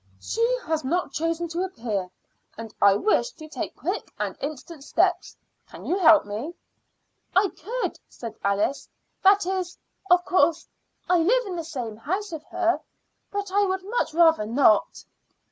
"She 0.19 0.43
has 0.65 0.83
not 0.83 1.11
chosen 1.13 1.47
to 1.49 1.61
appear, 1.61 2.09
and 2.57 2.73
I 2.81 2.95
wish 2.95 3.33
to 3.33 3.47
take 3.47 3.75
quick 3.75 4.11
and 4.17 4.35
instant 4.39 4.83
steps. 4.83 5.37
Can 5.69 5.85
you 5.85 5.95
help 5.99 6.25
me?" 6.25 6.55
"I 7.35 7.49
could," 7.49 7.99
said 8.09 8.33
Alice 8.43 8.89
"that 9.21 9.45
is, 9.45 9.77
of 10.09 10.25
course, 10.25 10.67
I 11.07 11.19
live 11.19 11.45
in 11.45 11.55
the 11.55 11.63
same 11.63 11.97
house 11.97 12.31
with 12.31 12.43
her 12.45 12.81
but 13.29 13.51
I 13.51 13.61
would 13.67 13.83
much 13.83 14.11
rather 14.15 14.47
not." 14.47 15.05